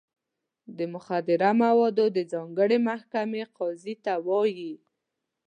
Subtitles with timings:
[0.77, 4.73] د مخدره موادو د ځانګړې محکمې قاضي ته وایي.